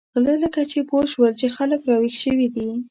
[0.23, 2.67] غله لکه چې پوه شول چې خلک را وېښ شوي دي.